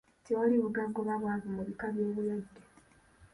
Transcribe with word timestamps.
Tewali 0.25 0.55
bugagga 0.63 0.97
oba 1.01 1.15
bwavu 1.21 1.47
mu 1.55 1.61
bika 1.67 1.87
by'obulwadde. 1.93 2.59